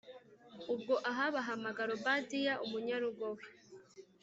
Ubwo 0.73 0.93
Ahabu 1.09 1.37
ahamagara 1.43 1.89
Obadiya 1.97 2.53
umunyarugo 2.65 3.25
we 3.35 3.43